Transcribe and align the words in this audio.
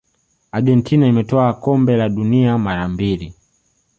argentina 0.51 1.05
imetwaa 1.07 1.53
kombe 1.53 1.97
la 1.97 2.09
dunia 2.09 2.57
mara 2.57 2.87
mbili 2.87 3.33